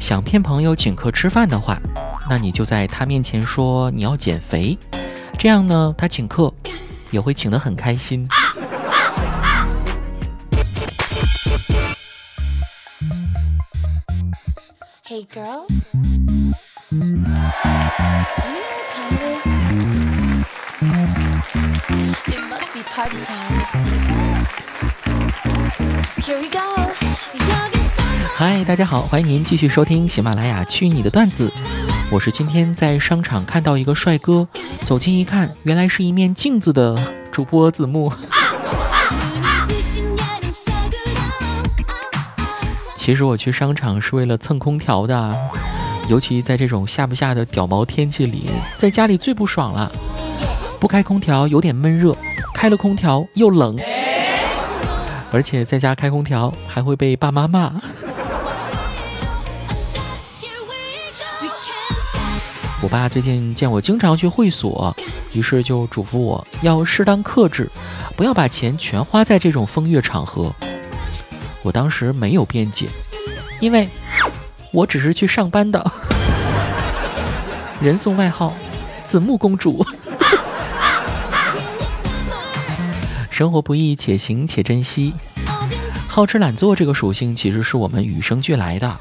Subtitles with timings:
[0.00, 1.78] 想骗朋友请客吃饭的话，
[2.28, 4.76] 那你就在他面前说你要减肥，
[5.38, 6.52] 这样呢，他请客
[7.10, 8.26] 也会请得很开心。
[15.06, 15.68] hey girls
[22.26, 23.66] it must be party time
[26.22, 26.79] here we go.
[28.40, 31.46] 嗨，大家好，欢迎您继续收听喜马拉雅《去你的段子》，
[32.10, 34.48] 我是今天在商场看到一个帅哥，
[34.82, 36.98] 走近一看，原来是一面镜子的
[37.30, 38.10] 主播子木。
[42.96, 45.36] 其实我去商场是为了蹭空调的，
[46.08, 48.44] 尤其在这种下不下的屌毛天气里，
[48.74, 49.92] 在家里最不爽了。
[50.80, 52.16] 不开空调有点闷热，
[52.54, 53.76] 开了空调又冷，
[55.30, 57.70] 而且在家开空调还会被爸妈骂。
[62.90, 64.94] 爸最近见我经常去会所，
[65.32, 67.70] 于是就嘱咐我要适当克制，
[68.16, 70.52] 不要把钱全花在这种风月场合。
[71.62, 72.88] 我当时没有辩解，
[73.60, 73.88] 因为
[74.72, 75.92] 我只是去上班的。
[77.80, 78.52] 人送外号
[79.06, 79.84] “子木公主”。
[83.30, 85.14] 生活不易，且行且珍惜。
[86.08, 88.98] 好吃懒做这个属性其实是我们与生俱来的。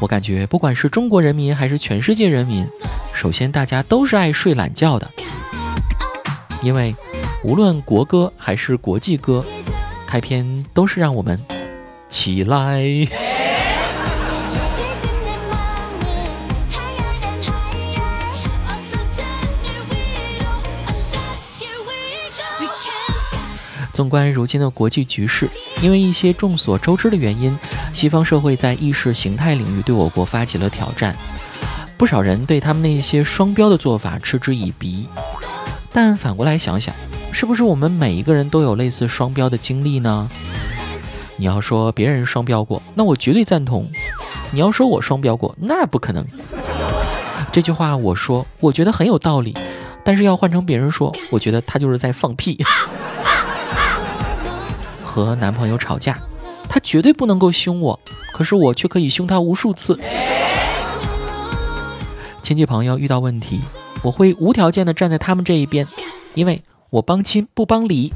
[0.00, 2.66] 我感觉不管是中国人民还是全世界人民，
[3.14, 5.10] 首先大家都是爱睡懒觉的，
[6.62, 6.94] 因为
[7.42, 9.44] 无论国歌还是国际歌，
[10.06, 11.40] 开篇都是让我们。
[12.08, 12.84] 起来！
[23.92, 25.48] 纵观如今的国际局势，
[25.82, 27.58] 因为一些众所周知的原因，
[27.96, 31.16] 西方社会在意识形态领域对我国发起了挑战。
[31.96, 35.08] 不少人对他们那些双标的做法嗤之以鼻。
[35.90, 36.94] 但反过来想想，
[37.32, 40.28] 是不是我们每一个人都有类似双标的经历呢？
[41.38, 43.86] 你要说别人双标过，那我绝对赞同；
[44.50, 46.22] 你要说我双标过，那不可能。
[47.50, 49.56] 这句话我说，我觉得很有道理，
[50.04, 52.62] 但是要换成别人说，我觉得他就是在放屁。
[55.02, 56.18] 和男朋友吵架，
[56.76, 57.98] 他绝对不能够凶我，
[58.34, 59.98] 可是我却可以凶他无数次。
[62.42, 63.62] 亲戚朋友遇到问题，
[64.02, 65.86] 我会无条件的站在他们这一边，
[66.34, 68.12] 因为我帮亲不帮理。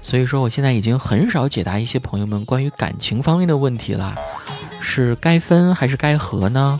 [0.00, 4.14] 所以说，我现在已经很少解答一些朋友们关于感情方面的问题了，
[4.78, 6.78] 是该分还是该和呢？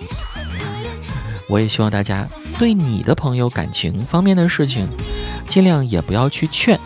[1.48, 2.24] 我也希望大家
[2.60, 4.88] 对你的朋友感情方面的事情，
[5.46, 6.78] 尽量也不要去劝。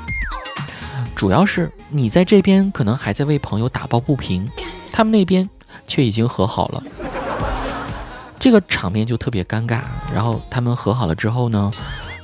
[1.14, 4.48] 主要是你在这边可能还在为朋友打抱不平，
[4.92, 5.48] 他们那边
[5.86, 6.82] 却已经和好了，
[8.38, 9.80] 这个场面就特别尴尬。
[10.14, 11.70] 然后他们和好了之后呢，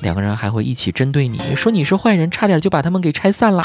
[0.00, 3.64] 两个人还会一起针对你说你是坏人，差点就把他们给拆散了。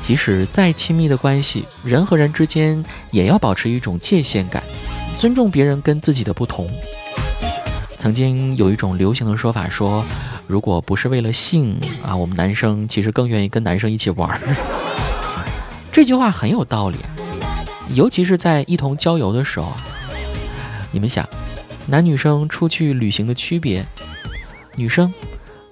[0.00, 4.62] 即使再亲密的关系，人和人之间也要保持一种界限感，
[5.18, 6.70] 尊重别人跟自己的不同。
[7.96, 10.04] 曾经有一种流行的说法说，
[10.46, 14.40] 如果不是为了性啊，我们男生其实更愿意跟男生一起玩。
[15.90, 16.96] 这句话很有道理，
[17.92, 19.72] 尤其是在一同郊游的时候。
[20.92, 21.28] 你们想，
[21.86, 23.84] 男女生出去旅行的区别？
[24.76, 25.12] 女生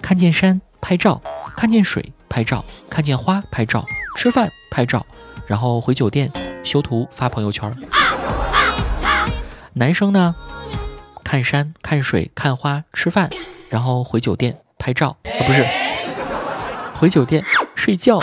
[0.01, 1.21] 看见山拍照，
[1.55, 3.85] 看见水拍照，看见花拍照。
[4.17, 5.05] 吃饭拍照，
[5.47, 6.29] 然后回酒店
[6.63, 7.73] 修图发朋友圈。
[9.77, 10.35] 男生呢，
[11.23, 13.29] 看山看水看花吃饭，
[13.69, 15.63] 然后回酒店拍照啊，不是，
[16.95, 17.45] 回酒店
[17.75, 18.19] 睡觉。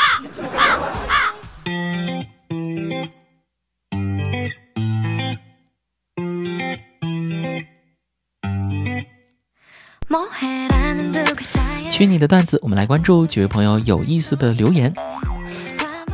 [11.89, 14.93] 去你的段子，我们来关注几位朋友有意思的留言。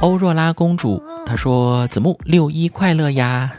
[0.01, 3.57] 欧若拉公主她说：“子木六一快乐呀！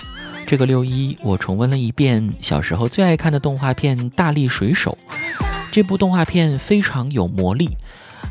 [0.52, 4.98] 这个六一我重温了一遍小时候最爱看的动画片《大力水手》。
[5.72, 7.78] 这部动画片非常有魔力，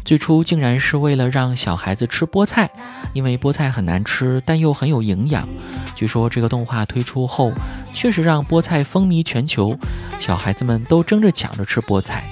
[0.05, 2.71] 最初竟然是为了让小孩子吃菠菜，
[3.15, 5.49] 因为菠菜很难吃，但又很有营养。
[5.97, 7.55] 据说这个动画推出后，
[7.95, 9.75] 确实让菠菜风靡全球，
[10.19, 12.23] 小孩子们都争着抢着吃菠菜。”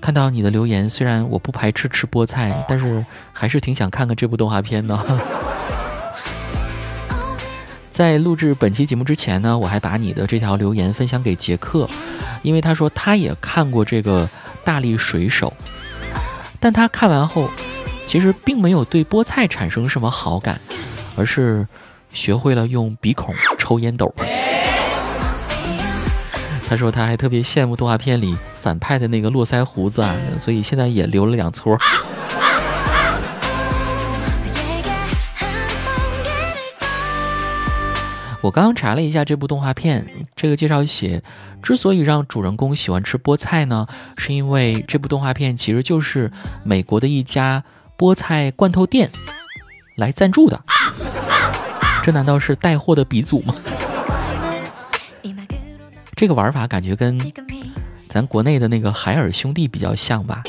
[0.00, 4.98] 看到你的留言，虽然我不排斥吃菠菜，但是还是挺想看看这部动画片的。
[7.94, 11.88] 在录制本期节目之前呢，我还把你的这条留言分享给杰克，
[12.42, 14.28] 因为他说他也看过这个
[14.64, 15.52] 大力水手，
[16.58, 17.48] 但他看完后，
[18.04, 20.60] 其实并没有对菠菜产生什么好感，
[21.14, 21.68] 而是
[22.12, 24.12] 学会了用鼻孔抽烟斗。
[26.68, 31.78] 他说他还特别羡慕动画片里反派的那个络腮胡子啊，所以现在也留了两撮。
[38.44, 40.06] 我刚刚查了一下这部动画片，
[40.36, 41.22] 这个介绍写，
[41.62, 43.86] 之所以让主人公喜欢吃菠菜呢，
[44.18, 46.30] 是因为这部动画片其实就是
[46.62, 47.64] 美国的一家
[47.96, 49.10] 菠菜罐头店
[49.96, 50.62] 来赞助的。
[52.02, 53.54] 这难道是带货的鼻祖吗？
[56.14, 57.18] 这个玩法感觉跟
[58.10, 60.42] 咱国内的那个海尔兄弟比较像吧？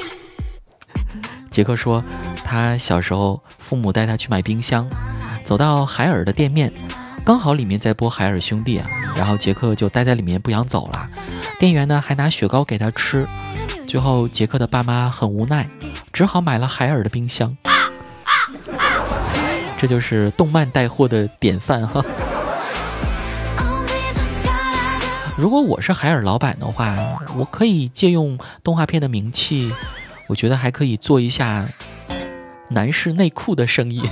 [1.49, 2.03] 杰克说，
[2.43, 4.85] 他小时候父母带他去买冰箱，
[5.45, 6.73] 走到海尔的店面。
[7.25, 11.09] 刚好里面在播海尔兄弟啊，然后杰克就待在里面不想走了。
[11.59, 13.27] 店员呢还拿雪糕给他吃，
[13.87, 15.67] 最后杰克的爸妈很无奈，
[16.13, 17.57] 只好买了海尔的冰箱。
[19.75, 22.05] 这就是动漫带货的典范哈。
[25.35, 26.95] 如果我是海尔老板的话，
[27.35, 29.73] 我可以借用动画片的名气，
[30.27, 31.65] 我觉得还可以做一下
[32.69, 34.03] 男士内裤的生意。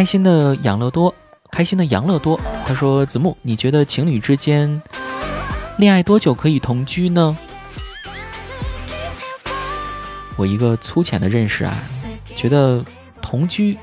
[0.00, 1.14] 开心的养乐多，
[1.52, 2.40] 开心的养乐多。
[2.64, 4.80] 他说：“子木，你觉得情侣之间
[5.76, 7.36] 恋爱多久可以同居呢？”
[10.38, 11.76] 我一个粗浅的认识啊，
[12.34, 12.82] 觉得
[13.20, 13.76] 同居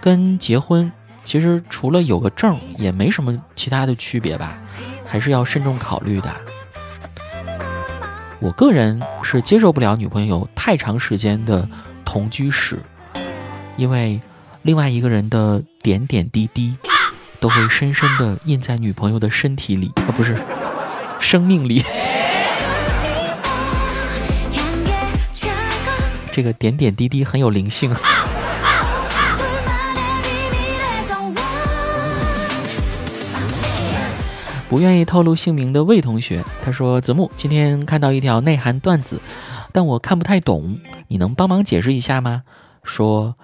[0.00, 0.90] 跟结婚
[1.22, 4.58] 其实除了有个证，也没什么其他的区别吧，
[5.04, 6.34] 还是要慎重考虑的。
[8.40, 11.68] 我个人是接受不了女朋友太长时间的
[12.06, 12.78] 同居史，
[13.76, 14.18] 因为。
[14.62, 16.76] 另外一个人的点点滴滴，
[17.40, 20.36] 都会深深的印在女朋友的身体里，啊，不是，
[21.20, 21.82] 生命里。
[26.32, 27.94] 这个点点滴滴很有灵性。
[34.68, 39.18] 不愿意透露姓名的魏同学，他说：“子木，今天看到一条内涵段子，
[39.72, 42.42] 但我看不太懂，你能帮忙解释一下吗？”
[42.84, 43.36] 说。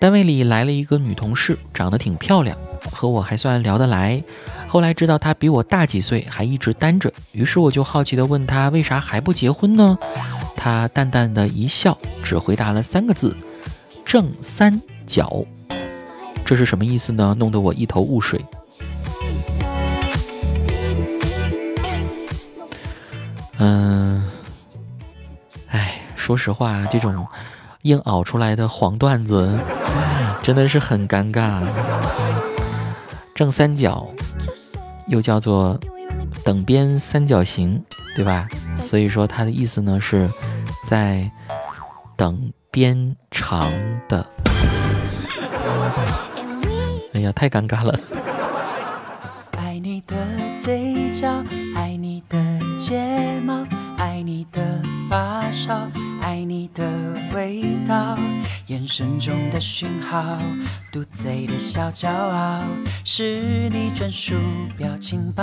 [0.00, 2.56] 单位里来了一个女同事，长得挺漂亮，
[2.92, 4.22] 和我还算聊得来。
[4.68, 9.98] 后来知道她比我大几岁，还一直单着，于是我就好奇地问她为啥还不结婚呢？
[10.56, 13.36] 她淡淡的一笑，只回答了三个字：
[14.04, 15.44] 正三角。
[16.44, 17.34] 这是什么意思呢？
[17.36, 18.40] 弄得我一头雾水。
[23.58, 24.22] 嗯，
[25.70, 27.26] 哎，说实话，这种。
[27.82, 29.56] 硬熬出来的黄段子，
[30.42, 31.60] 真的是很尴尬。
[33.34, 34.06] 正三角
[35.06, 35.78] 又叫做
[36.44, 37.84] 等边三角形，
[38.16, 38.48] 对吧？
[38.82, 40.28] 所以说它的意思呢是
[40.88, 41.30] 在
[42.16, 43.70] 等边长
[44.08, 44.26] 的。
[47.14, 47.98] 哎呀，太尴尬了。
[49.56, 50.16] 爱你的
[50.58, 51.28] 嘴角，
[51.76, 52.38] 爱你的
[52.78, 53.64] 睫毛，
[53.98, 54.60] 爱你的
[55.08, 55.88] 发烧。
[56.20, 56.84] 爱你的
[57.34, 58.18] 味道，
[58.66, 60.38] 眼神中的讯号，
[60.92, 62.60] 嘟嘴的小骄傲，
[63.04, 64.34] 是你专属
[64.76, 65.42] 表情包。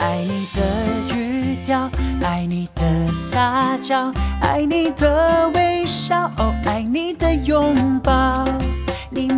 [0.00, 1.90] 爱你的语调，
[2.22, 7.75] 爱你的撒娇，爱你的微笑，哦，爱你的拥。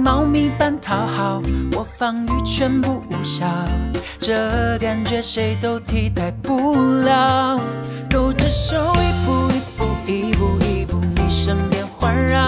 [0.09, 1.43] 猫咪般讨好，
[1.75, 3.47] 我防御全部无效，
[4.19, 7.61] 这感觉谁都替代不了。
[8.11, 9.51] 勾着手，一步。
[9.51, 12.41] 一步一步一步，你身边环绕，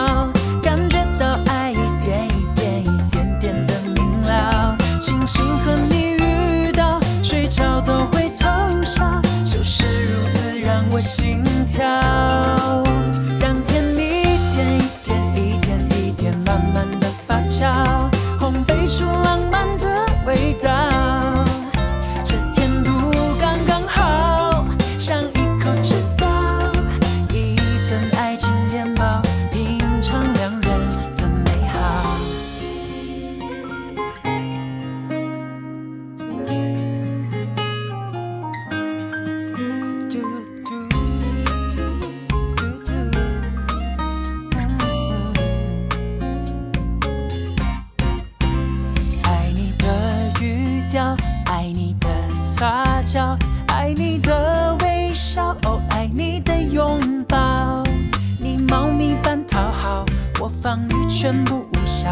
[60.63, 62.11] 防御全部无效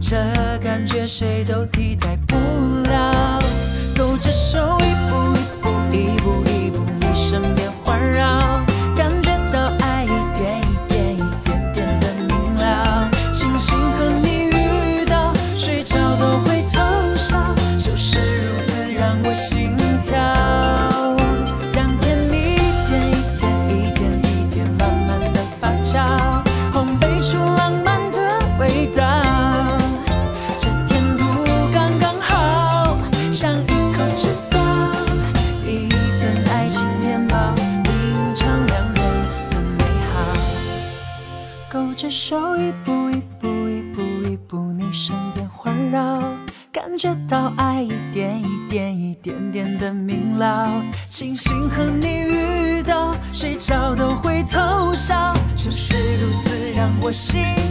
[0.00, 0.16] 这
[0.62, 2.36] 感觉谁都替代不
[2.88, 3.40] 了。
[3.96, 8.71] 勾着手一步一步一步一步你身边环绕。
[57.12, 57.61] 心。